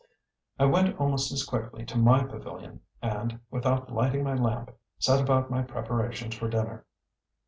[0.57, 5.51] I went almost as quickly to my pavilion, and, without lighting my lamp, set about
[5.51, 6.87] my preparations for dinner.